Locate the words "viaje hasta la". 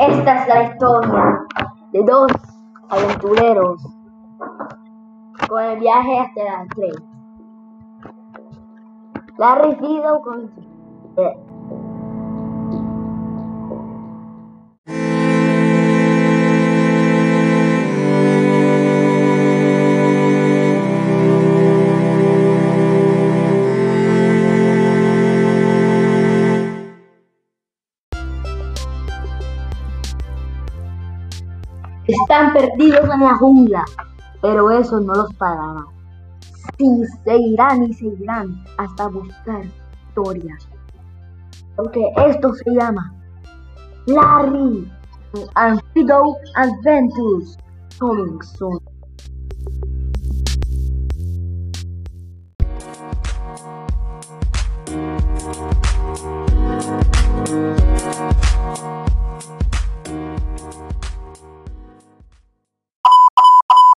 5.78-6.62